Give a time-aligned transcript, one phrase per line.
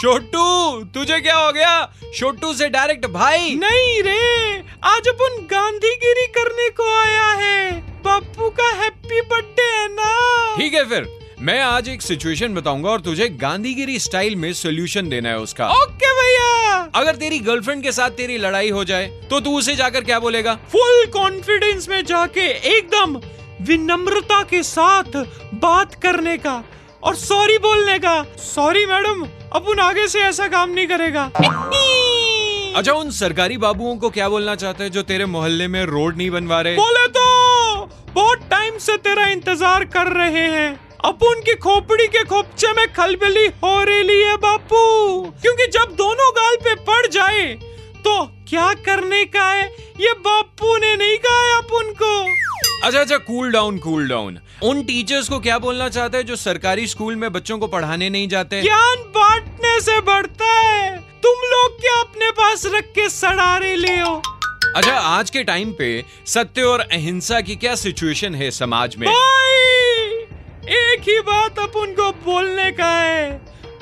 [0.00, 1.70] छोटू तुझे क्या हो गया?
[2.16, 7.72] छोटू से डायरेक्ट भाई। नहीं रे आज अपन गांधीगिरी करने को आया है।
[8.04, 11.08] बापू का हैप्पी बर्थडे है ना। ठीक है फिर
[11.40, 16.12] मैं आज एक सिचुएशन बताऊँगा और तुझे गांधीगिरी स्टाइल में सोल्यूशन देना है उसका। ओके
[16.12, 20.18] भैया। अगर तेरी गर्लफ्रेंड के साथ तेरी लड़ाई हो जाए तो तू उसे जाकर क्या
[20.20, 20.54] बोलेगा?
[20.72, 23.20] फुल कॉन्फिडेंस में जाके एकदम
[23.66, 25.24] विनम्रता के साथ
[25.60, 26.62] बात करने का
[27.08, 29.22] और सॉरी बोलने का। सॉरी मैडम
[29.54, 31.22] अपन आगे से ऐसा काम नहीं करेगा।
[32.76, 36.30] अच्छा उन सरकारी बाबुओं को क्या बोलना चाहते हैं जो तेरे मोहल्ले में रोड नहीं
[36.30, 36.74] बनवा रहे?
[36.76, 37.24] बोले तो
[38.14, 40.68] बहुत टाइम से तेरा इंतज़ार कर रहे हैं।
[41.04, 44.84] अपुन की खोपड़ी के खोपचे में खलबली हो रही है बापू।
[45.42, 47.46] क्योंकि जब दोनों गाल पे पड़ जाए
[48.04, 49.64] तो क्या करने का है?
[50.00, 52.07] ये बापू ने नहीं कहा है अपुन को
[52.84, 56.86] अच्छा अच्छा कूल डाउन कूल डाउन उन टीचर्स को क्या बोलना चाहते हैं जो सरकारी
[56.86, 58.60] स्कूल में बच्चों को पढ़ाने नहीं जाते?
[58.62, 64.14] ज्ञान बांटने से बढ़ता है। तुम लोग क्या अपने पास रख के सड़ारे ले हो?
[64.76, 69.08] अच्छा आज के टाइम पे सत्य और अहिंसा की क्या सिचुएशन है समाज में?
[69.08, 69.56] भाई
[70.76, 73.30] एक ही बात अपन को बोलने का है।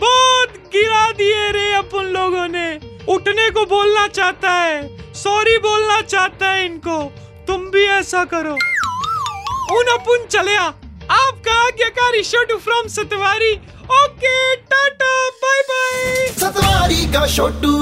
[0.00, 2.68] बहुत गिरा दिए रे अपन लोगों ने।
[3.08, 7.02] उठने को बोलना चाहता है। सॉरी बोलना चाहता है इनको।
[7.46, 8.56] तुम भी ऐसा करो।
[9.72, 10.66] उन अपन चले आ।
[11.16, 13.52] आपका आज्ञाकारी Chhotu from Satwari.
[14.00, 17.74] Okay tata bye bye Satwari का छोटू